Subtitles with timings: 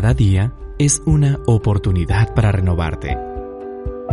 [0.00, 3.18] Cada día es una oportunidad para renovarte.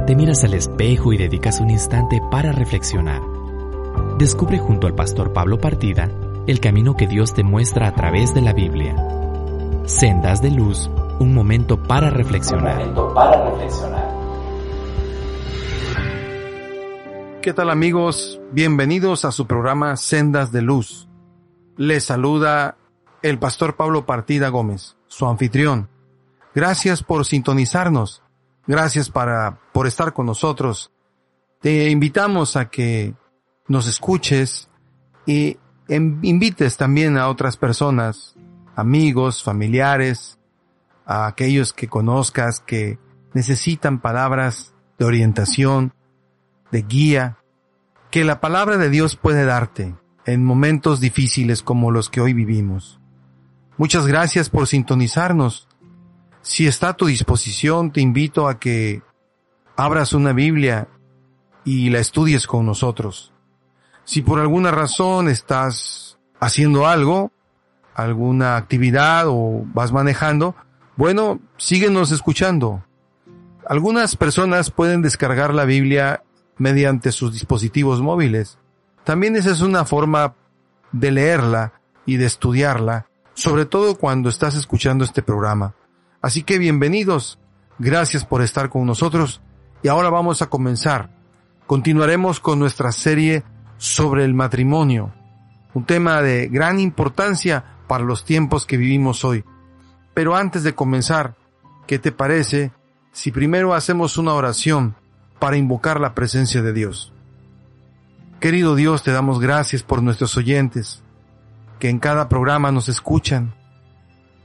[0.08, 3.22] Te miras al espejo y dedicas un instante para reflexionar.
[4.18, 6.10] Descubre junto al pastor Pablo Partida
[6.48, 8.96] el camino que Dios te muestra a través de la Biblia.
[9.86, 10.90] Sendas de luz,
[11.20, 12.92] un momento para reflexionar.
[13.14, 14.10] para reflexionar.
[17.44, 18.42] ¿Qué tal amigos?
[18.52, 21.08] Bienvenidos a su programa Sendas de Luz.
[21.78, 22.76] Les saluda
[23.22, 25.88] el pastor Pablo Partida Gómez, su anfitrión.
[26.54, 28.22] Gracias por sintonizarnos.
[28.68, 30.92] Gracias para, por estar con nosotros.
[31.62, 33.14] Te invitamos a que
[33.70, 34.68] nos escuches
[35.26, 35.58] y
[35.88, 38.36] invites también a otras personas,
[38.76, 40.38] amigos, familiares,
[41.06, 43.00] a aquellos que conozcas que
[43.34, 45.94] necesitan palabras de orientación,
[46.72, 47.38] de guía,
[48.12, 53.00] que la palabra de Dios puede darte en momentos difíciles como los que hoy vivimos.
[53.78, 55.68] Muchas gracias por sintonizarnos.
[56.42, 59.02] Si está a tu disposición, te invito a que
[59.76, 60.88] abras una Biblia
[61.66, 63.34] y la estudies con nosotros.
[64.06, 67.34] Si por alguna razón estás haciendo algo,
[67.96, 70.56] alguna actividad o vas manejando,
[70.96, 72.82] bueno, síguenos escuchando.
[73.68, 76.24] Algunas personas pueden descargar la Biblia
[76.58, 78.58] mediante sus dispositivos móviles.
[79.04, 80.34] También esa es una forma
[80.94, 81.74] de leerla
[82.06, 85.76] y de estudiarla sobre todo cuando estás escuchando este programa.
[86.22, 87.38] Así que bienvenidos,
[87.78, 89.42] gracias por estar con nosotros
[89.84, 91.12] y ahora vamos a comenzar.
[91.68, 93.44] Continuaremos con nuestra serie
[93.78, 95.14] sobre el matrimonio,
[95.74, 99.44] un tema de gran importancia para los tiempos que vivimos hoy.
[100.14, 101.36] Pero antes de comenzar,
[101.88, 102.72] ¿qué te parece
[103.12, 104.96] si primero hacemos una oración
[105.40, 107.12] para invocar la presencia de Dios?
[108.40, 111.04] Querido Dios, te damos gracias por nuestros oyentes
[111.80, 113.54] que en cada programa nos escuchan.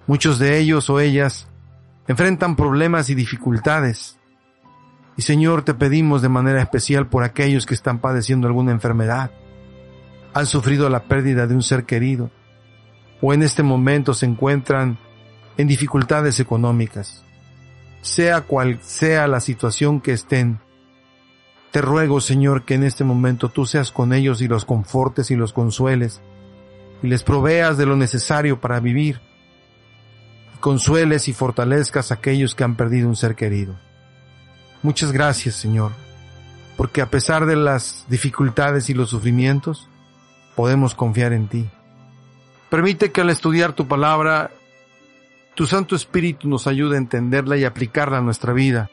[0.06, 1.48] Muchos de ellos o ellas
[2.08, 4.18] enfrentan problemas y dificultades.
[5.16, 9.30] Y Señor, te pedimos de manera especial por aquellos que están padeciendo alguna enfermedad,
[10.32, 12.30] han sufrido la pérdida de un ser querido,
[13.20, 14.98] o en este momento se encuentran
[15.56, 17.24] en dificultades económicas.
[18.00, 20.60] Sea cual sea la situación que estén,
[21.70, 25.36] te ruego, Señor, que en este momento tú seas con ellos y los confortes y
[25.36, 26.20] los consueles,
[27.02, 29.20] y les proveas de lo necesario para vivir,
[30.60, 33.74] consueles y fortalezcas a aquellos que han perdido un ser querido.
[34.82, 35.92] Muchas gracias, Señor,
[36.76, 39.88] porque a pesar de las dificultades y los sufrimientos,
[40.54, 41.68] podemos confiar en ti.
[42.68, 44.50] Permite que al estudiar tu palabra,
[45.54, 48.90] tu Santo Espíritu nos ayude a entenderla y aplicarla a nuestra vida.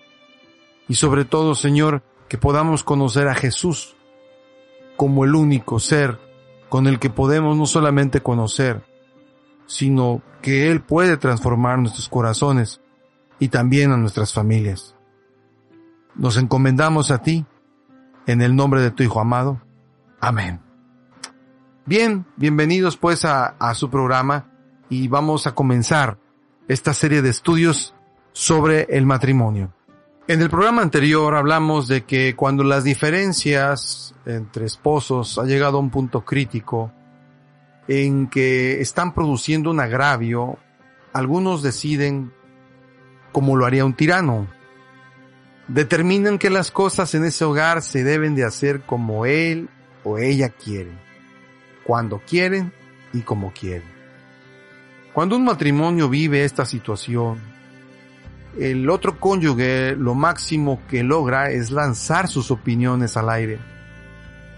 [0.90, 3.96] Y sobre todo, Señor, que podamos conocer a Jesús
[4.96, 6.27] como el único ser
[6.70, 8.84] con el que podemos no solamente conocer,
[9.66, 12.82] sino que Él puede transformar nuestros corazones
[13.40, 14.96] y también a nuestras familias.
[16.16, 17.46] Nos encomendamos a ti,
[18.26, 19.62] en el nombre de tu Hijo amado.
[20.20, 20.60] Amén.
[21.86, 24.52] Bien, bienvenidos pues a, a su programa
[24.90, 26.18] y vamos a comenzar
[26.68, 27.94] esta serie de estudios
[28.34, 29.74] sobre el matrimonio.
[30.30, 35.80] En el programa anterior hablamos de que cuando las diferencias entre esposos ha llegado a
[35.80, 36.92] un punto crítico
[37.88, 40.58] en que están produciendo un agravio,
[41.14, 42.34] algunos deciden
[43.32, 44.48] como lo haría un tirano.
[45.70, 49.70] Determinan que las cosas en ese hogar se deben de hacer como él
[50.04, 51.00] o ella quieren,
[51.86, 52.74] cuando quieren
[53.14, 53.88] y como quieren.
[55.14, 57.40] Cuando un matrimonio vive esta situación,
[58.60, 63.60] el otro cónyuge lo máximo que logra es lanzar sus opiniones al aire.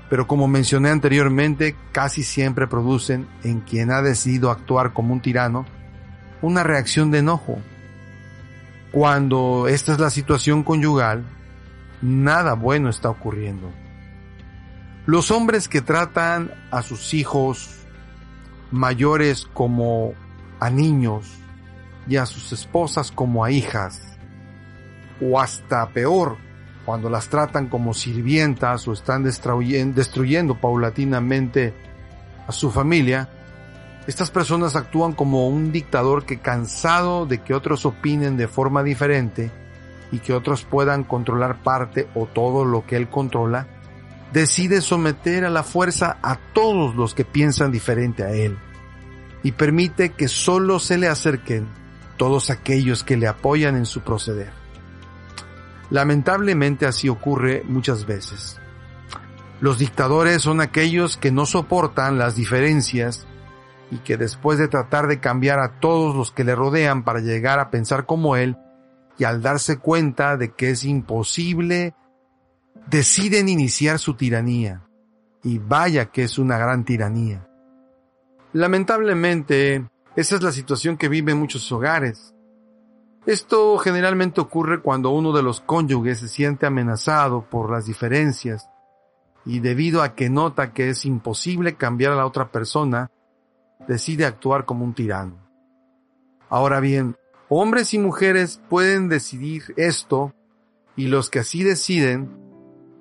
[0.10, 5.66] Pero como mencioné anteriormente, casi siempre producen en quien ha decidido actuar como un tirano
[6.42, 7.60] una reacción de enojo.
[8.92, 11.26] Cuando esta es la situación conyugal,
[12.02, 13.70] nada bueno está ocurriendo.
[15.06, 17.86] Los hombres que tratan a sus hijos
[18.72, 20.14] mayores como
[20.60, 21.39] a niños
[22.08, 24.18] y a sus esposas como a hijas,
[25.22, 26.38] o hasta peor,
[26.86, 31.74] cuando las tratan como sirvientas o están destruyendo, paulatinamente
[32.48, 33.30] a su familia,
[34.08, 39.52] estas personas actúan como un dictador que cansado de que otros opinen de forma diferente
[40.12, 43.68] y que otros puedan controlar parte o todo lo que él controla,
[44.34, 48.58] decide someter a la fuerza a todos los que piensan diferente a él
[49.44, 51.68] y permite que solo se le acerquen
[52.20, 54.52] todos aquellos que le apoyan en su proceder.
[55.90, 58.60] Lamentablemente así ocurre muchas veces.
[59.62, 63.26] Los dictadores son aquellos que no soportan las diferencias
[63.90, 67.58] y que después de tratar de cambiar a todos los que le rodean para llegar
[67.58, 68.58] a pensar como él,
[69.18, 71.96] y al darse cuenta de que es imposible,
[72.88, 74.84] deciden iniciar su tiranía.
[75.42, 77.48] Y vaya que es una gran tiranía.
[78.52, 79.90] Lamentablemente,
[80.20, 82.34] esa es la situación que viven muchos hogares.
[83.26, 88.70] Esto generalmente ocurre cuando uno de los cónyuges se siente amenazado por las diferencias
[89.46, 93.12] y debido a que nota que es imposible cambiar a la otra persona,
[93.88, 95.38] decide actuar como un tirano.
[96.50, 97.16] Ahora bien,
[97.48, 100.34] hombres y mujeres pueden decidir esto
[100.98, 102.30] y los que así deciden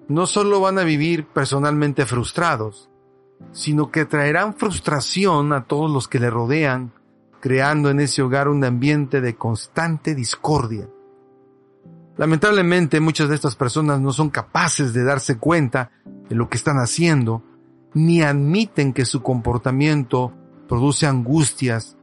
[0.06, 2.88] no solo van a vivir personalmente frustrados,
[3.50, 6.92] sino que traerán frustración a todos los que le rodean,
[7.40, 10.88] creando en ese hogar un ambiente de constante discordia.
[12.16, 15.92] Lamentablemente muchas de estas personas no son capaces de darse cuenta
[16.28, 17.42] de lo que están haciendo,
[17.94, 20.32] ni admiten que su comportamiento
[20.68, 21.96] produce angustias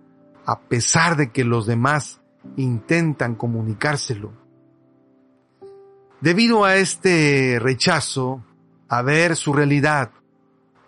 [0.46, 2.22] a pesar de que los demás
[2.56, 4.32] intentan comunicárselo.
[6.22, 8.44] Debido a este rechazo
[8.88, 10.12] a ver su realidad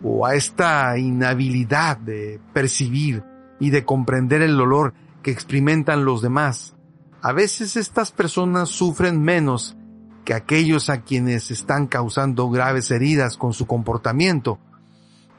[0.02, 3.22] o a esta inhabilidad de percibir
[3.60, 6.74] y de comprender el dolor que experimentan los demás,
[7.20, 9.76] a veces estas personas sufren menos
[10.24, 14.58] que aquellos a quienes están causando graves heridas con su comportamiento,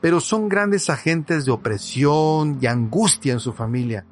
[0.01, 4.05] pero son grandes agentes de opresión y angustia en su familia.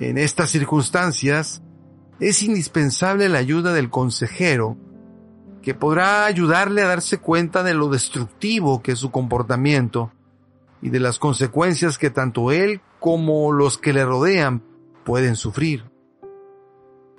[0.00, 1.62] En estas circunstancias,
[2.20, 4.76] es indispensable la ayuda del consejero,
[5.62, 10.12] que podrá ayudarle a darse cuenta de lo destructivo que es su comportamiento
[10.80, 14.62] y de las consecuencias que tanto él como los que le rodean
[15.04, 15.84] pueden sufrir.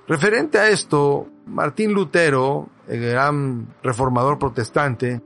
[0.07, 5.21] Referente a esto, Martín Lutero, el gran reformador protestante,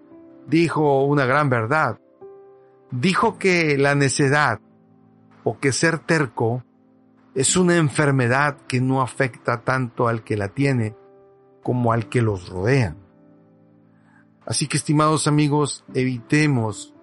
[0.48, 2.00] dijo una gran verdad.
[2.92, 4.60] Dijo que la necedad
[5.44, 6.64] o que ser terco
[7.34, 10.96] es una enfermedad que no afecta tanto al que la tiene
[11.64, 12.96] como al que los rodea.
[14.46, 16.94] Así que, estimados amigos, evitemos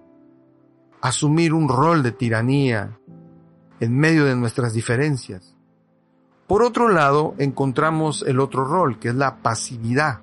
[1.01, 2.99] asumir un rol de tiranía
[3.81, 5.55] en medio de nuestras diferencias.
[6.47, 10.21] Por otro lado, encontramos el otro rol, que es la pasividad.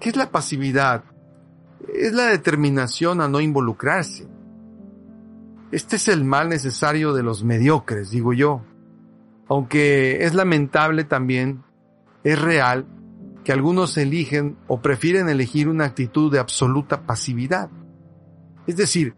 [0.00, 1.04] ¿Qué es la pasividad?
[1.94, 4.26] Es la determinación a no involucrarse.
[5.70, 8.62] Este es el mal necesario de los mediocres, digo yo.
[9.48, 11.62] Aunque es lamentable también,
[12.24, 12.86] es real
[13.44, 17.70] que algunos eligen o prefieren elegir una actitud de absoluta pasividad.
[18.66, 19.14] Es decir,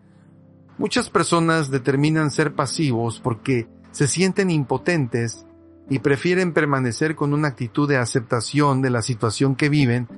[0.79, 5.47] muchas personas determinan ser pasivos porque se sienten impotentes
[5.89, 10.09] y prefieren permanecer con una actitud de aceptación de la situación que viven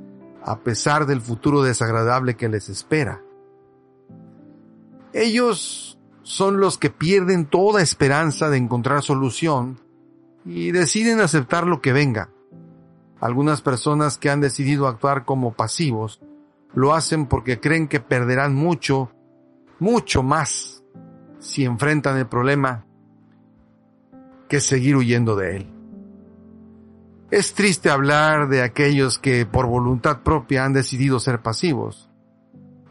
[0.44, 3.22] a pesar del futuro desagradable que les espera.
[5.12, 9.80] Ellos son los que pierden toda esperanza de encontrar solución
[10.44, 12.30] y deciden aceptar lo que venga.
[13.20, 16.20] Algunas personas que han decidido actuar como pasivos
[16.74, 19.12] lo hacen porque creen que perderán mucho,
[19.78, 20.82] mucho más
[21.38, 22.86] si enfrentan el problema
[24.48, 25.70] que seguir huyendo de él.
[27.30, 32.08] Es triste hablar de aquellos que por voluntad propia han decidido ser pasivos,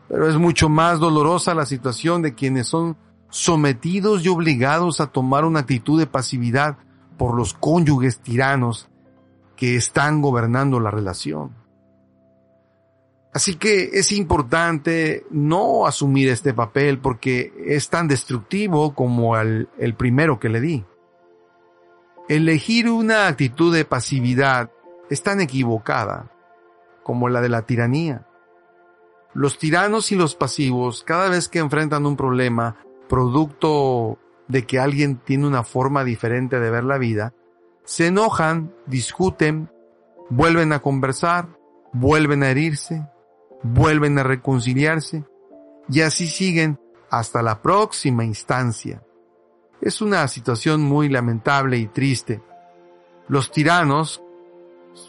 [0.09, 2.97] pero es mucho más dolorosa la situación de quienes son
[3.29, 6.77] sometidos y obligados a tomar una actitud de pasividad
[7.17, 8.89] por los cónyuges tiranos
[9.55, 11.62] que están gobernando la relación.
[13.33, 20.39] Así que es importante no asumir este papel porque es tan destructivo como el, primero
[20.39, 20.85] que le di.
[22.29, 24.71] Elegir una actitud de pasividad
[25.09, 26.31] es tan equivocada
[27.01, 28.27] como la de la tiranía.
[29.33, 32.77] Los tiranos y los pasivos, cada vez que enfrentan un problema
[33.09, 37.33] producto de que alguien tiene una forma diferente de ver la vida,
[37.83, 39.71] se enojan, discuten,
[40.29, 41.47] vuelven a conversar,
[41.93, 43.07] vuelven a herirse,
[43.63, 45.23] vuelven a reconciliarse,
[45.89, 46.79] y así siguen
[47.09, 49.03] hasta la próxima instancia.
[49.81, 52.41] Es una situación muy lamentable y triste.
[53.27, 54.21] Los tiranos,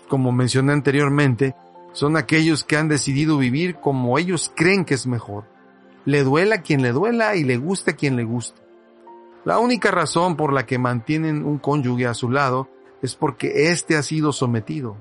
[0.08, 1.54] como mencioné anteriormente,
[1.92, 5.44] son aquellos que han decidido vivir como ellos creen que es mejor.
[6.04, 8.61] Le duela quien le duela y le gusta quien le gusta.
[9.44, 12.68] La única razón por la que mantienen un cónyuge a su lado
[13.00, 14.96] es porque éste ha sido sometido.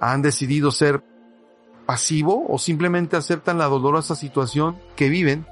[0.00, 1.02] Han decidido ser
[1.86, 5.46] pasivo o simplemente aceptan la dolorosa situación que viven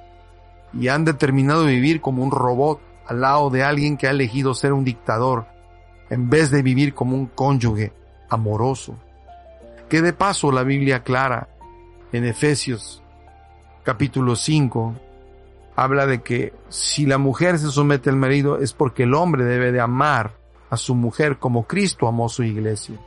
[0.73, 4.73] y han determinado vivir como un robot al lado de alguien que ha elegido ser
[4.73, 5.47] un dictador
[6.11, 7.93] en vez de vivir como un cónyuge
[8.29, 8.97] amoroso.
[9.89, 11.49] Que de paso la Biblia aclara
[12.13, 13.03] en Efesios
[13.83, 14.95] capítulo 5
[15.77, 19.73] habla de que si la mujer se somete al marido es porque el hombre debe
[19.73, 20.33] de amar
[20.71, 22.99] a su mujer como Cristo amó su iglesia.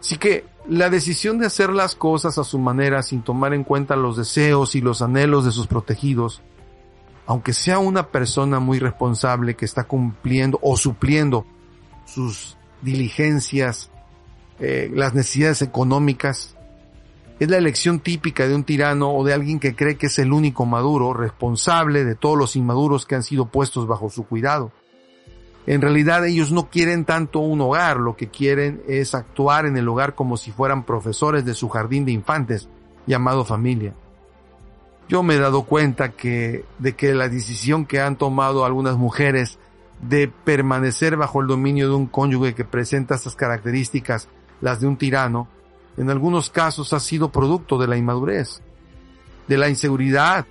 [0.00, 3.96] Así que la decisión de hacer las cosas a su manera sin tomar en cuenta
[3.96, 6.42] los deseos y los anhelos de sus protegidos,
[7.26, 11.44] aunque sea una persona muy responsable que está cumpliendo o supliendo
[12.04, 13.90] sus diligencias,
[14.60, 16.56] eh, las necesidades económicas,
[17.40, 20.32] es la elección típica de un tirano o de alguien que cree que es el
[20.32, 24.70] único maduro, responsable de todos los inmaduros que han sido puestos bajo su cuidado.
[25.66, 29.88] En realidad ellos no quieren tanto un hogar, lo que quieren es actuar en el
[29.88, 32.68] hogar como si fueran profesores de su jardín de infantes,
[33.06, 33.94] llamado familia.
[35.08, 39.58] Yo me he dado cuenta que, de que la decisión que han tomado algunas mujeres
[40.00, 44.28] de permanecer bajo el dominio de un cónyuge que presenta estas características,
[44.60, 45.48] las de un tirano,
[45.96, 48.62] en algunos casos ha sido producto de la inmadurez,
[49.46, 50.46] de la inseguridad,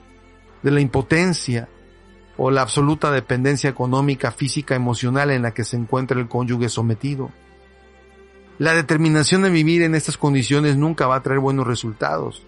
[0.63, 1.67] de la impotencia,
[2.38, 7.31] o la absoluta dependencia económica, física, emocional en la que se encuentra el cónyuge sometido.
[8.57, 12.45] La determinación de vivir en estas condiciones nunca va a traer buenos resultados.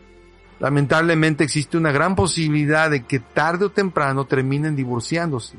[0.59, 5.57] Lamentablemente existe una gran posibilidad de que tarde o temprano terminen divorciándose.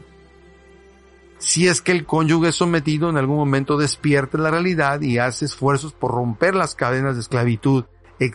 [1.38, 5.92] Si es que el cónyuge sometido en algún momento despierta la realidad y hace esfuerzos
[5.92, 7.84] por romper las cadenas de esclavitud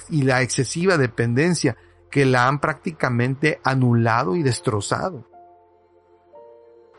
[0.09, 1.77] y la excesiva dependencia
[2.11, 5.25] que la han prácticamente anulado y destrozado.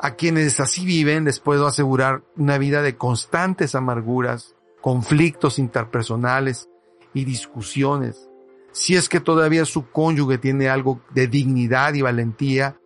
[0.03, 6.71] A quienes así viven les puedo asegurar una vida de constantes amarguras, conflictos interpersonales
[7.13, 8.29] y discusiones.
[8.73, 12.81] Si es que todavía su cónyuge tiene algo de dignidad y valentía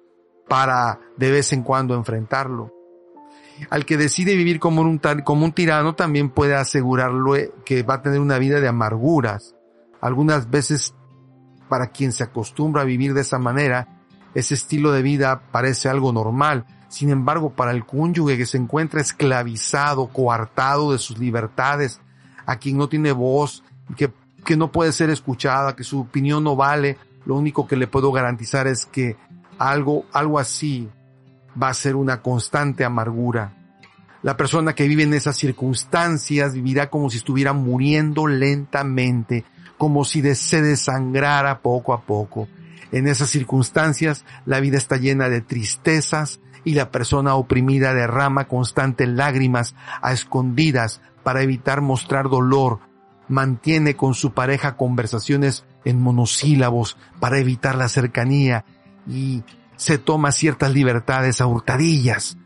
[0.48, 2.72] para de vez en cuando enfrentarlo.
[3.70, 8.02] Al que decide vivir como un, como un tirano también puede asegurarlo que va a
[8.02, 9.54] tener una vida de amarguras.
[10.00, 10.94] Algunas veces
[11.68, 14.02] para quien se acostumbra a vivir de esa manera,
[14.34, 19.00] ese estilo de vida parece algo normal, sin embargo, para el cónyuge que se encuentra
[19.00, 22.00] esclavizado, coartado de sus libertades,
[22.46, 23.64] a quien no tiene voz,
[23.96, 24.12] que,
[24.44, 26.96] que no puede ser escuchada, que su opinión no vale,
[27.26, 29.16] lo único que le puedo garantizar es que
[29.58, 30.88] algo, algo así
[31.60, 33.56] va a ser una constante amargura.
[34.22, 39.44] La persona que vive en esas circunstancias vivirá como si estuviera muriendo lentamente,
[39.78, 42.46] como si se desangrara poco a poco.
[42.92, 49.08] En esas circunstancias la vida está llena de tristezas, y la persona oprimida derrama constantes
[49.08, 52.80] lágrimas a escondidas para evitar mostrar dolor,
[53.28, 58.64] mantiene con su pareja conversaciones en monosílabos para evitar la cercanía
[59.06, 59.42] y
[59.76, 62.38] se toma ciertas libertades a hurtadillas,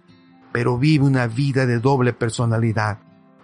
[0.53, 2.99] pero vive una vida de doble personalidad,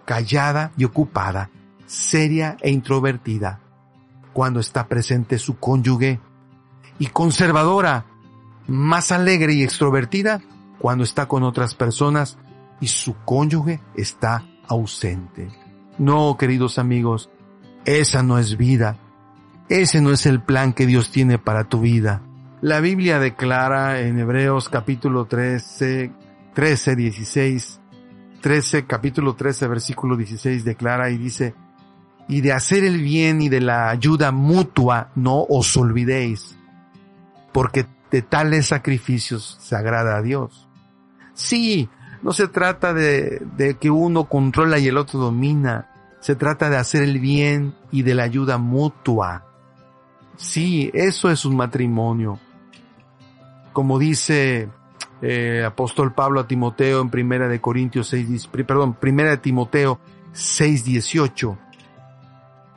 [0.05, 1.49] callada y ocupada,
[1.85, 3.61] seria e introvertida,
[4.33, 6.19] cuando está presente su cónyuge,
[6.97, 8.05] y conservadora,
[8.67, 10.41] más alegre y extrovertida
[10.85, 12.37] cuando está con otras personas
[12.79, 15.49] y su cónyuge está ausente.
[15.97, 17.31] No, queridos amigos,
[17.85, 18.95] esa no es vida.
[19.67, 22.21] Ese no es el plan que Dios tiene para tu vida.
[22.61, 26.11] La Biblia declara en Hebreos capítulo 13,
[26.53, 27.81] 13, 16,
[28.41, 31.55] 13, capítulo 13, versículo 16 declara y dice,
[32.27, 36.55] y de hacer el bien y de la ayuda mutua no os olvidéis,
[37.51, 40.64] porque de tales sacrificios se agrada a Dios.
[41.35, 41.87] Sí,
[42.23, 45.91] no se trata de, de que uno controla y el otro domina.
[46.21, 49.45] Se trata de hacer el bien y de la ayuda mutua.
[50.37, 52.39] Sí, eso es un matrimonio.
[53.73, 54.69] Como dice
[55.21, 59.99] eh, apóstol Pablo a Timoteo en primera de Corintios 6, perdón, primera de Timoteo
[60.33, 61.57] 6.18.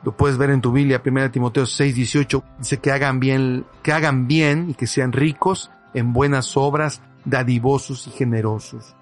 [0.03, 2.43] Lo puedes ver en tu Biblia, primera de Timoteo 6.18.
[2.59, 8.07] Dice que hagan bien, que hagan bien y que sean ricos en buenas obras, dadivosos
[8.07, 8.95] y generosos.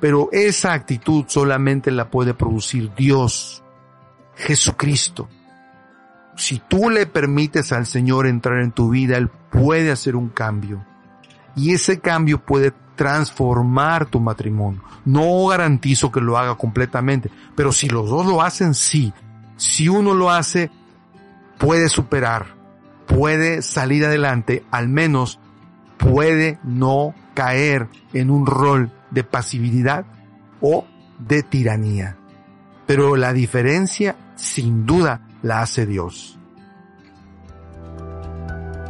[0.00, 3.62] Pero esa actitud solamente la puede producir Dios,
[4.34, 5.28] Jesucristo.
[6.36, 10.84] Si tú le permites al Señor entrar en tu vida, Él puede hacer un cambio.
[11.54, 14.82] Y ese cambio puede transformar tu matrimonio.
[15.04, 19.12] No garantizo que lo haga completamente, pero si los dos lo hacen, sí.
[19.56, 20.70] Si uno lo hace,
[21.58, 22.46] puede superar,
[23.06, 25.38] puede salir adelante, al menos
[25.98, 30.04] puede no caer en un rol de pasividad
[30.60, 30.84] o
[31.18, 32.16] de tiranía.
[32.86, 36.38] Pero la diferencia, sin duda, la hace Dios.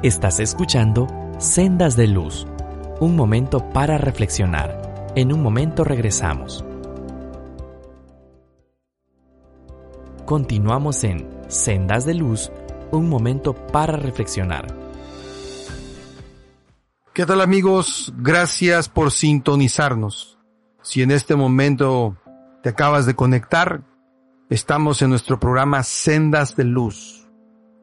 [0.02, 1.06] Estás escuchando
[1.38, 2.46] Sendas de Luz,
[3.00, 5.10] un momento para reflexionar.
[5.14, 6.64] En un momento regresamos.
[10.24, 12.52] Continuamos en Sendas de Luz,
[12.92, 14.79] un momento para reflexionar.
[17.20, 18.14] ¿Qué tal amigos?
[18.16, 20.38] Gracias por sintonizarnos.
[20.80, 22.16] Si en este momento
[22.62, 23.82] te acabas de conectar,
[24.48, 27.28] estamos en nuestro programa Sendas de Luz,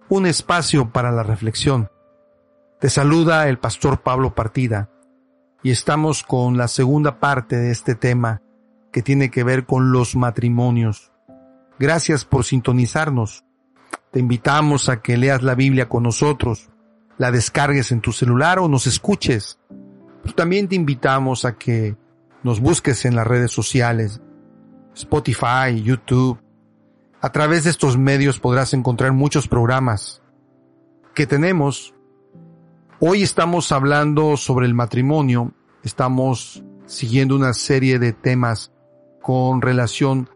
[0.09, 1.87] un espacio para la reflexión.
[2.79, 4.89] Te saluda el pastor Pablo Partida
[5.61, 8.41] y estamos con la segunda parte de este tema
[8.91, 11.11] que tiene que ver con los matrimonios.
[11.77, 13.45] Gracias por sintonizarnos.
[14.09, 16.71] Te invitamos a que leas la Biblia con nosotros
[17.17, 19.59] la descargues en tu celular o nos escuches.
[20.35, 21.95] también te invitamos a que
[22.43, 24.21] nos busques en las redes sociales,
[24.93, 26.39] Spotify, YouTube.
[27.21, 30.21] A través de estos medios podrás encontrar muchos programas
[31.15, 31.95] que tenemos.
[32.99, 38.71] Hoy estamos hablando sobre el matrimonio, estamos siguiendo una serie de temas
[39.21, 40.29] con relación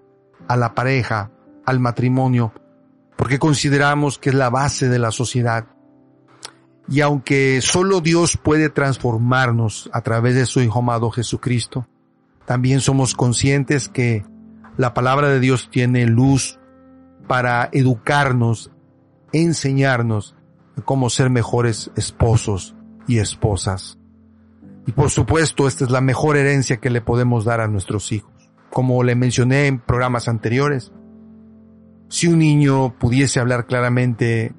[0.48, 1.32] a la pareja,
[1.66, 2.54] al matrimonio,
[3.16, 5.68] porque consideramos que es la base de la sociedad.
[6.88, 11.88] Y aunque solo Dios puede transformarnos a través de su Hijo amado Jesucristo,
[12.46, 14.26] también somos conscientes que
[14.78, 16.60] la palabra de Dios tiene luz
[17.28, 18.72] para educarnos,
[19.32, 20.36] enseñarnos
[20.86, 22.76] cómo ser mejores esposos
[23.08, 23.98] y esposas.
[24.88, 28.32] Y por supuesto, esta es la mejor herencia que le podemos dar a nuestros hijos.
[28.72, 30.92] Como le mencioné en programas anteriores,
[32.10, 34.54] si un niño pudiese hablar claramente,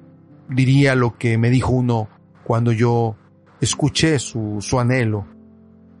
[0.49, 2.09] diría lo que me dijo uno
[2.43, 3.15] cuando yo
[3.61, 5.25] escuché su, su anhelo.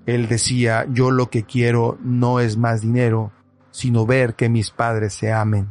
[0.05, 3.31] Él decía, yo lo que quiero no es más dinero,
[3.71, 5.69] sino ver que mis padres se amen.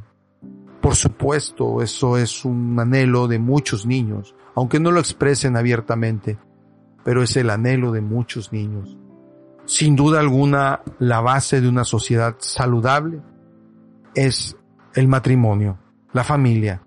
[0.80, 6.38] Por supuesto, eso es un anhelo de muchos niños, aunque no lo expresen abiertamente,
[7.04, 8.98] pero es el anhelo de muchos niños.
[9.64, 13.20] Sin duda alguna, la base de una sociedad saludable
[14.14, 14.56] es
[14.94, 15.78] el matrimonio,
[16.12, 16.82] la familia.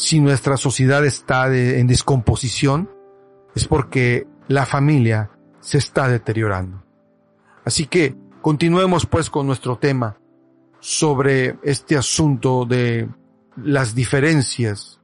[0.00, 2.88] Si nuestra sociedad está en descomposición,
[3.54, 5.30] es porque la familia
[5.60, 6.82] se está deteriorando.
[7.66, 10.16] Así que continuemos pues con nuestro tema
[10.80, 13.10] sobre este asunto de
[13.62, 15.02] las diferencias.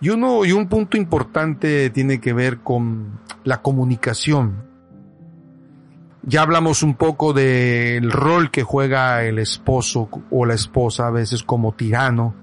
[0.00, 4.68] Y uno, y un punto importante tiene que ver con la comunicación.
[6.22, 11.42] Ya hablamos un poco del rol que juega el esposo o la esposa a veces
[11.42, 12.36] como tirano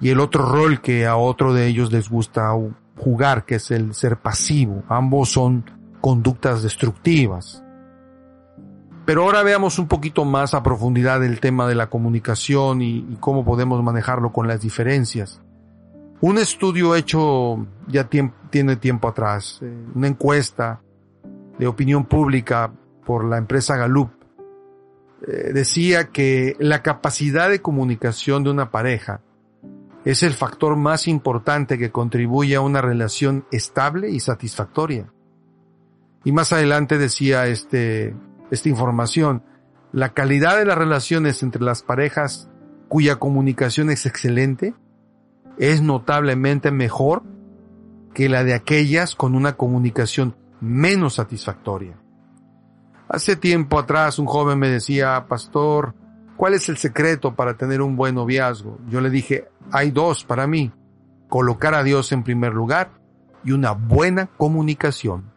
[0.00, 2.52] y el otro rol que a otro de ellos les gusta
[2.96, 4.82] jugar, que es el ser pasivo.
[4.88, 5.64] Ambos son
[6.00, 7.62] conductas destructivas.
[9.04, 13.44] Pero ahora veamos un poquito más a profundidad el tema de la comunicación y, cómo
[13.44, 15.40] podemos manejarlo con las diferencias.
[16.20, 20.80] Un estudio hecho ya tiene tiempo atrás, eh, una encuesta
[21.58, 22.72] de opinión pública
[23.04, 24.10] por la empresa Gallup,
[25.26, 29.20] eh, decía que la capacidad de comunicación de una pareja
[30.06, 35.12] es el factor más importante que contribuye a una relación estable y satisfactoria.
[36.24, 38.14] Y más adelante decía este,
[38.52, 39.42] esta información,
[39.90, 42.48] la calidad de las relaciones entre las parejas
[42.86, 44.74] cuya comunicación es excelente
[45.58, 47.24] es notablemente mejor
[48.14, 51.98] que la de aquellas con una comunicación menos satisfactoria.
[53.08, 55.96] Hace tiempo atrás un joven me decía, pastor,
[56.36, 58.78] ¿Cuál es el secreto para tener un buen noviazgo?
[58.88, 60.70] Yo le dije, hay dos para mí.
[61.28, 62.90] Colocar a Dios en primer lugar
[63.42, 65.32] y una buena comunicación.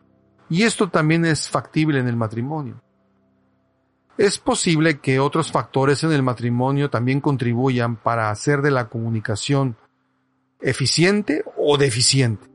[0.49, 2.81] Y esto también es factible en el matrimonio.
[4.17, 9.77] Es posible que otros factores en el matrimonio también contribuyan para hacer de la comunicación
[10.59, 12.49] eficiente o deficiente.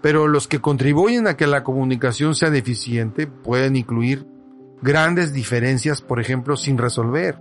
[0.00, 4.26] Pero los que contribuyen a que la comunicación sea deficiente pueden incluir
[4.82, 7.38] grandes diferencias, por ejemplo, sin resolver.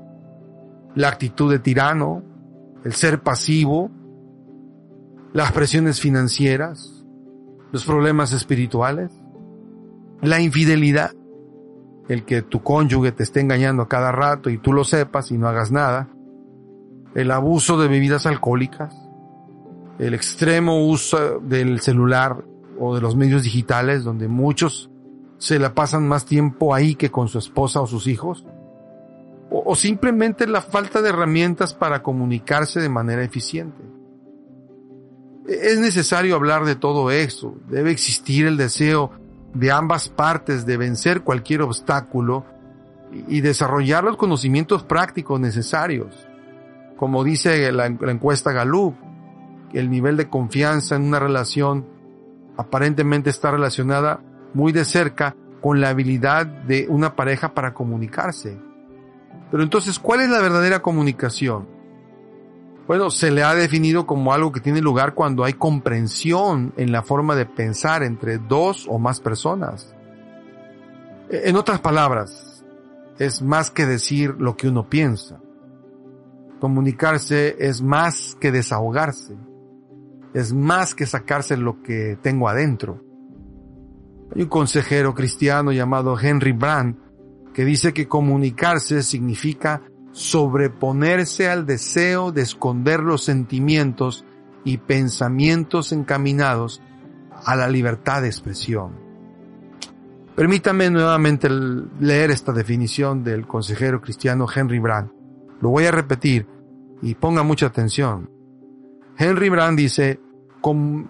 [0.96, 2.24] La actitud de tirano,
[2.84, 3.92] el ser pasivo,
[5.34, 7.06] las presiones financieras,
[7.72, 9.12] los problemas espirituales,
[10.22, 11.12] la infidelidad,
[12.08, 15.38] el que tu cónyuge te esté engañando a cada rato y tú lo sepas y
[15.38, 16.08] no hagas nada,
[17.14, 18.96] el abuso de bebidas alcohólicas,
[20.00, 22.44] el extremo uso del celular
[22.80, 24.90] o de los medios digitales donde muchos
[25.38, 28.46] se la pasan más tiempo ahí que con su esposa o sus hijos?
[29.50, 33.82] O, simplemente la falta de herramientas para comunicarse de manera eficiente.
[35.48, 37.56] E, es necesario hablar de todo eso.
[37.70, 39.12] Debe existir el deseo
[39.54, 42.46] de ambas partes de vencer cualquier obstáculo
[43.30, 46.28] y desarrollar los conocimientos prácticos necesarios.
[46.98, 48.96] Como dice la encuesta Gallup,
[49.74, 51.86] el nivel de confianza en una relación
[52.58, 54.20] aparentemente está relacionada
[54.54, 58.58] muy de cerca con la habilidad de una pareja para comunicarse.
[59.52, 61.68] Pero entonces, ¿cuál es la verdadera comunicación?
[62.88, 67.04] Bueno, se le ha definido como algo que tiene lugar cuando hay comprensión en la
[67.04, 69.94] forma de pensar entre dos o más personas.
[71.30, 72.64] En otras palabras,
[73.20, 75.42] es más que decir lo que uno piensa.
[76.62, 79.36] Comunicarse es más que desahogarse.
[80.34, 83.04] Es más que sacarse lo que tengo adentro.
[84.36, 86.98] Hay un consejero cristiano llamado Henry Brandt
[87.54, 94.26] que dice que comunicarse significa sobreponerse al deseo de esconder los sentimientos
[94.64, 96.82] y pensamientos encaminados
[97.46, 99.08] a la libertad de expresión.
[100.36, 105.12] Permítame nuevamente leer esta definición del consejero cristiano Henry Brand.
[105.62, 106.48] Lo voy a repetir
[107.02, 108.30] y ponga mucha atención.
[109.18, 110.20] Henry Brand dice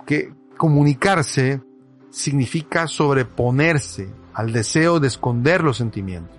[0.06, 1.62] que comunicarse
[2.10, 6.36] significa sobreponerse al deseo de esconder los sentimientos.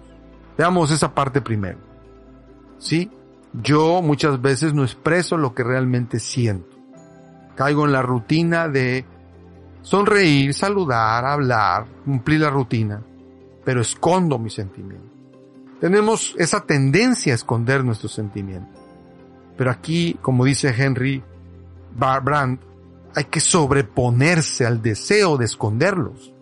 [0.56, 1.78] Veamos esa parte primero.
[2.78, 3.10] ¿Sí?
[3.52, 6.76] Yo muchas veces no expreso lo que realmente siento.
[7.56, 9.04] Caigo en la rutina de
[9.82, 13.02] sonreír, saludar, hablar, cumplir la rutina,
[13.64, 15.10] pero escondo mis sentimientos.
[15.80, 18.80] Tenemos esa tendencia a esconder nuestros sentimientos.
[19.56, 21.22] Pero aquí, como dice Henry
[21.96, 22.62] Brandt,
[23.18, 26.32] hay que sobreponerse al deseo de esconderlos.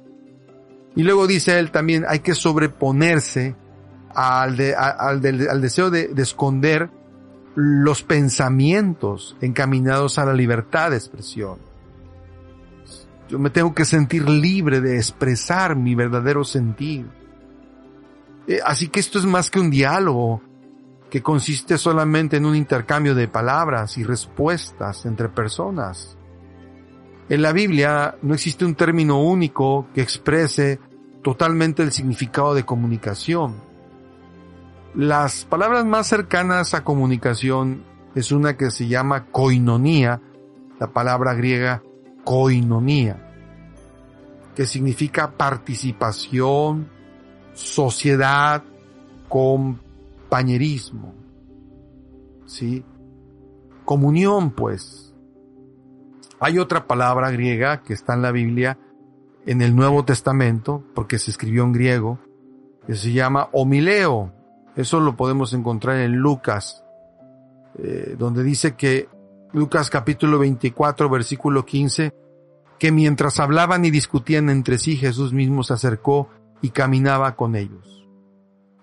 [0.95, 3.57] Y luego dice él también, hay que sobreponerse
[4.15, 5.21] al, al,
[5.63, 6.91] deseo de, de esconder
[7.55, 11.59] los pensamientos encaminados a la libertad de expresión.
[13.31, 17.07] Yo me tengo que sentir libre de expresar mi verdadero sentir.
[18.47, 20.43] Eh, así que esto es más que un diálogo
[21.09, 26.19] que consiste solamente en un intercambio de palabras y respuestas entre personas.
[27.29, 30.79] En la Biblia no existe un término único que exprese
[31.23, 33.57] totalmente el significado de comunicación.
[34.95, 37.83] Las palabras más cercanas a comunicación
[38.15, 40.23] es una que se llama koinonía,
[40.79, 41.83] la palabra griega
[42.25, 43.33] koinonía,
[44.55, 46.89] que significa participación,
[47.55, 48.63] sociedad,
[49.29, 51.15] compañerismo.
[52.47, 52.85] ¿Sí?
[53.85, 55.06] Comunión, pues.
[56.41, 58.79] Hay otra palabra griega que está en la Biblia,
[59.47, 62.19] en el Nuevo Testamento, porque se escribió en griego,
[62.87, 64.33] que se llama homileo,
[64.77, 66.85] eso lo podemos encontrar en Lucas,
[67.79, 69.09] eh, donde dice que
[69.53, 72.15] Lucas capítulo 24 versículo 15,
[72.79, 76.29] que mientras hablaban y discutían entre sí, Jesús mismo se acercó
[76.61, 78.07] y caminaba con ellos.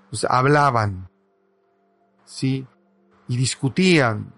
[0.10, 1.10] Pues hablaban,
[2.26, 2.66] sí,
[3.28, 4.34] y discutían.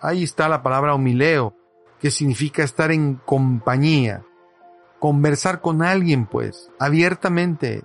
[0.00, 1.54] Ahí está la palabra homileo,
[2.00, 4.24] que significa estar en compañía,
[4.98, 7.84] conversar con alguien, pues, abiertamente,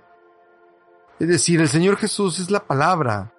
[1.18, 3.32] es decir, el Señor Jesús es la palabra,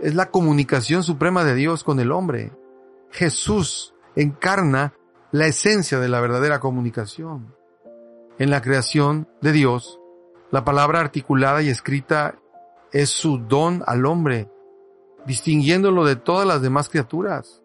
[0.00, 2.52] es la comunicación suprema de Dios con el hombre.
[3.10, 4.94] Jesús encarna
[5.30, 7.54] la esencia de la verdadera comunicación.
[8.38, 10.00] En la creación de Dios,
[10.50, 12.36] la palabra articulada y escrita
[12.92, 14.50] es su don al hombre,
[15.26, 17.59] distinguiéndolo de todas las demás criaturas.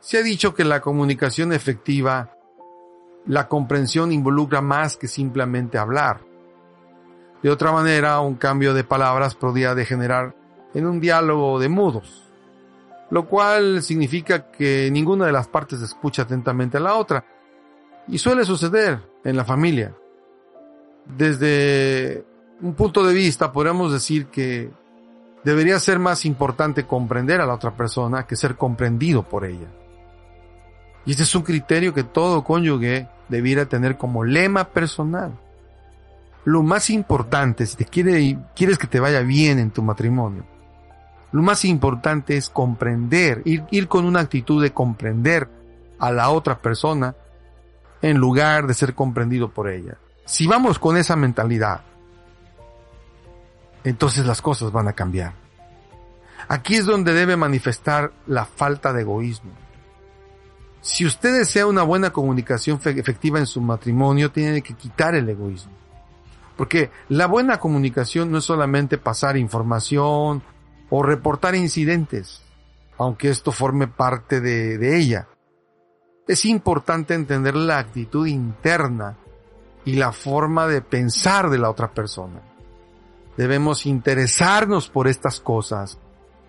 [0.00, 2.34] Se ha dicho que la comunicación efectiva,
[3.26, 6.20] la comprensión involucra más que simplemente hablar.
[7.42, 10.34] De otra manera, un cambio de palabras podría degenerar
[10.72, 12.22] en un diálogo de mudos,
[13.10, 17.24] lo cual significa que ninguna de las partes escucha atentamente a la otra.
[18.08, 19.94] Y suele suceder en la familia.
[21.04, 22.24] Desde
[22.62, 24.70] un punto de vista, podríamos decir que
[25.44, 29.68] debería ser más importante comprender a la otra persona que ser comprendido por ella.
[31.06, 35.32] Y este es un criterio que todo cónyuge debiera tener como lema personal
[36.44, 40.44] lo más importante, si te quieres que te vaya bien en tu matrimonio,
[41.32, 45.48] lo más importante es comprender, ir, ir con una actitud de comprender
[45.98, 47.14] a la otra persona
[48.02, 49.98] en lugar de ser comprendido por ella.
[50.24, 51.82] Si vamos con esa mentalidad,
[53.84, 55.34] entonces las cosas van a cambiar.
[56.48, 59.52] Aquí es donde debe manifestar la falta de egoísmo.
[60.80, 65.72] Si usted desea una buena comunicación efectiva en su matrimonio, tiene que quitar el egoísmo.
[66.56, 70.42] Porque la buena comunicación no es solamente pasar información
[70.90, 72.42] o reportar incidentes,
[72.98, 75.28] aunque esto forme parte de, ella.
[76.26, 79.16] Es importante entender la actitud interna
[79.84, 82.42] y la forma de pensar de la otra persona.
[83.36, 85.98] Debemos interesarnos por estas cosas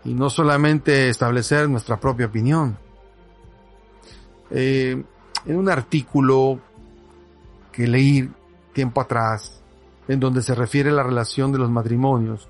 [0.03, 2.77] y no solamente establecer nuestra propia opinión.
[4.51, 5.03] Eh,
[5.45, 6.59] en un artículo
[7.71, 8.29] que leí
[8.73, 9.61] tiempo atrás,
[10.07, 12.47] en donde se refiere la relación de los matrimonios,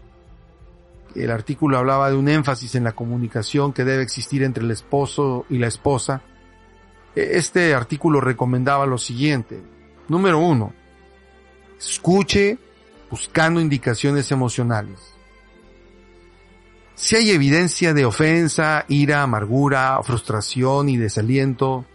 [1.15, 5.45] el artículo hablaba de un énfasis en la comunicación que debe existir entre el esposo
[5.49, 6.21] y la esposa.
[7.15, 9.61] E, este artículo recomendaba lo siguiente.
[10.07, 10.73] Número uno,
[11.77, 12.57] escuche
[13.09, 14.99] buscando indicaciones emocionales.
[16.95, 21.85] Si hay evidencia de ofensa, ira, amargura, frustración y desaliento,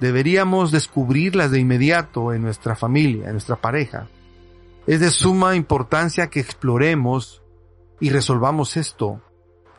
[0.00, 4.08] deberíamos descubrirlas de inmediato en nuestra familia, en nuestra pareja.
[4.86, 7.42] Es de suma importancia que exploremos
[8.00, 9.20] y resolvamos esto.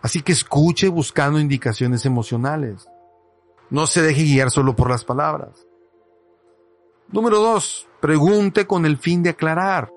[0.02, 2.88] Así que escuche buscando indicaciones emocionales.
[3.70, 5.68] No se deje guiar solo por las palabras.
[7.10, 9.92] Número dos, pregunte con el fin de aclarar.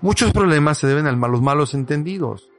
[0.00, 2.50] Muchos problemas se deben a los malos entendidos.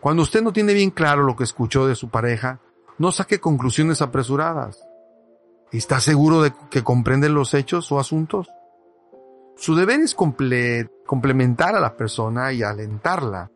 [0.00, 2.60] Cuando usted no tiene bien claro lo que escuchó de su pareja,
[2.98, 4.78] no saque conclusiones apresuradas.
[5.74, 8.48] ¿Está seguro de que comprende los hechos o asuntos?
[9.56, 13.50] Su deber es complementar a la persona y alentarla.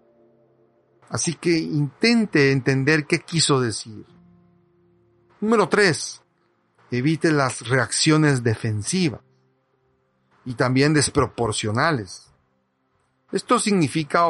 [1.11, 4.05] Así que intente entender qué quiso decir.
[5.41, 6.21] Número tres,
[6.91, 9.21] evite las reacciones defensivas
[10.45, 12.33] y también desproporcionales.
[13.31, 14.25] Esto significa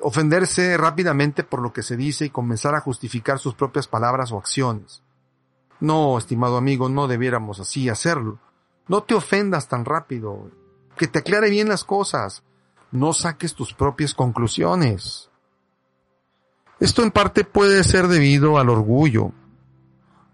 [0.00, 4.38] ofenderse rápidamente por lo que se dice y comenzar a justificar sus propias palabras o
[4.38, 5.02] acciones.
[5.80, 8.38] No, estimado amigo, no debiéramos así hacerlo.
[8.86, 10.50] No te ofendas tan rápido.
[10.96, 12.42] Que te aclare bien las cosas.
[12.92, 15.30] No saques tus propias conclusiones.
[16.80, 19.32] Esto en parte puede ser debido al orgullo.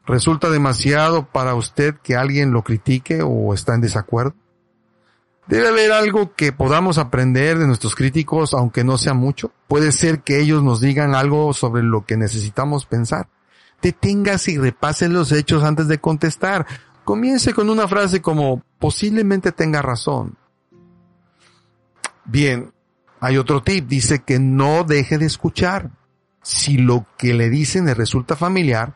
[0.07, 4.35] ¿Resulta demasiado para usted que alguien lo critique o está en desacuerdo?
[5.49, 9.53] Debe haber algo que podamos aprender de nuestros críticos, aunque no sea mucho.
[9.69, 13.29] Puede ser que ellos nos digan algo sobre lo que necesitamos pensar.
[13.83, 16.67] Deténgase y repase los hechos antes de contestar.
[17.05, 20.37] Comience con una frase como posiblemente tenga razón.
[22.25, 22.73] Bien,
[23.21, 23.87] hay otro tip.
[23.87, 25.91] Dice que no deje de escuchar.
[26.43, 28.95] Si lo que le dicen le resulta familiar,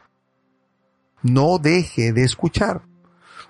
[1.23, 2.83] no deje de escuchar.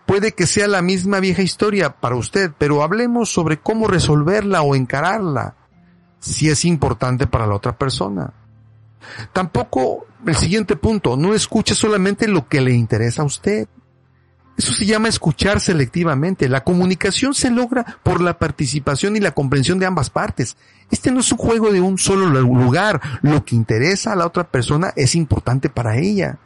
[0.07, 4.75] Puede que sea la misma vieja historia para usted, pero hablemos sobre cómo resolverla o
[4.75, 5.55] encararla,
[6.19, 8.33] si es importante para la otra persona.
[9.33, 13.69] Tampoco el siguiente punto, no escuche solamente lo que le interesa a usted.
[14.57, 16.49] Eso se llama escuchar selectivamente.
[16.49, 20.57] La comunicación se logra por la participación y la comprensión de ambas partes.
[20.91, 23.01] Este no es un juego de un solo lugar.
[23.23, 26.39] Lo que interesa a la otra persona es importante para ella.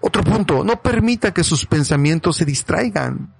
[0.00, 3.32] Otro punto, no permita que sus pensamientos se distraigan.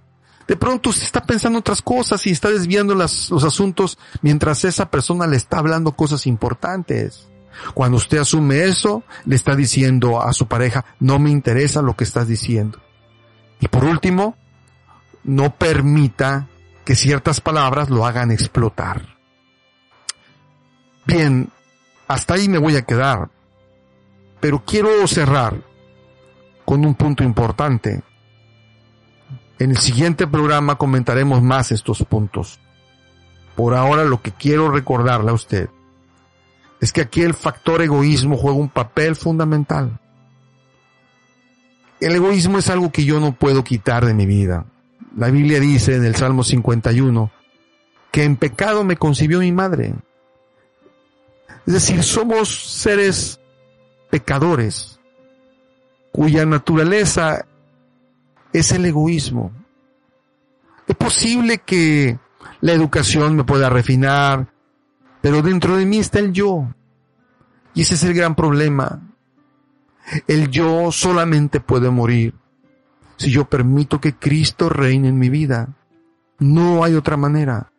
[0.47, 5.27] De pronto usted está pensando otras cosas y está desviando los asuntos mientras esa persona
[5.27, 7.27] le está hablando cosas importantes.
[7.75, 12.05] Cuando usted asume eso, le está diciendo a su pareja, no me interesa lo que
[12.05, 12.79] estás diciendo.
[13.61, 14.37] Y por último,
[15.23, 16.49] no permita
[16.85, 19.17] que ciertas palabras lo hagan explotar.
[21.07, 21.51] Bien,
[22.09, 23.31] hasta ahí me voy a quedar.
[24.41, 25.63] Pero quiero cerrar
[26.65, 28.03] con un punto importante.
[29.59, 32.61] En el siguiente programa comentaremos más estos puntos.
[33.57, 35.71] Por ahora lo que quiero recordarle a usted
[36.85, 39.99] es que aquí el factor egoísmo juega un papel fundamental.
[41.99, 44.67] El egoísmo es algo que yo no puedo quitar de mi vida.
[45.17, 47.31] La Biblia dice en el Salmo 51
[48.11, 49.95] que en pecado me concibió mi madre.
[51.67, 53.41] Es decir, somos seres
[54.11, 55.01] pecadores
[56.13, 57.47] cuya naturaleza
[58.53, 59.53] es el egoísmo.
[60.87, 62.19] Es posible que
[62.61, 64.53] la educación me pueda refinar,
[65.25, 66.69] pero dentro de mí está el yo.
[67.73, 69.01] Y ese es el gran problema.
[70.29, 72.35] El yo solamente puede morir
[73.17, 75.77] si yo permito que Cristo reine en mi vida.
[76.41, 77.73] No hay otra manera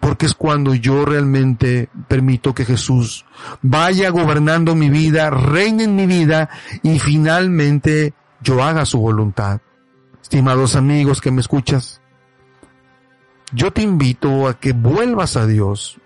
[0.00, 3.26] porque es cuando yo realmente permito que Jesús
[3.60, 6.48] vaya gobernando mi vida, reine en mi vida
[6.82, 9.60] y finalmente yo haga su voluntad.
[10.22, 12.00] Estimados amigos que me escuchas,
[13.52, 15.98] yo te invito a que vuelvas a Dios,